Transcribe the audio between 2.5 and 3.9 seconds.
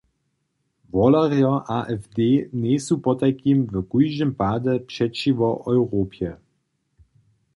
njejsu potajkim w